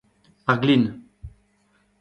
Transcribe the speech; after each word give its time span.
ar 0.51 0.57
glin 0.61 0.83